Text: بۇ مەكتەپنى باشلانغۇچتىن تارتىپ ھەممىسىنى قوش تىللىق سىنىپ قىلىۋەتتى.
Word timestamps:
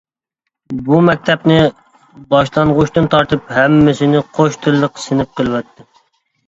بۇ 0.87 1.01
مەكتەپنى 1.09 1.57
باشلانغۇچتىن 2.35 3.11
تارتىپ 3.15 3.55
ھەممىسىنى 3.59 4.27
قوش 4.39 4.61
تىللىق 4.67 5.05
سىنىپ 5.09 5.35
قىلىۋەتتى. 5.41 5.89